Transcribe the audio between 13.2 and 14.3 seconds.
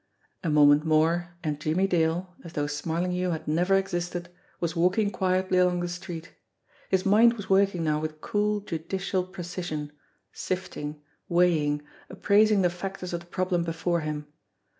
problem before him.